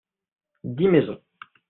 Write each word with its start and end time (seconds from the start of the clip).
dix 0.79 0.89
maisons. 0.95 1.21